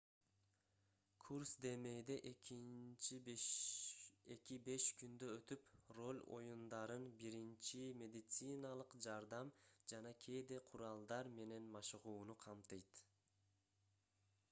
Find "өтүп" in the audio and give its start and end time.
5.33-5.67